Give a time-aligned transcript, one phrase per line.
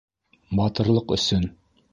[0.61, 1.49] -Батырлыҡ өсөн.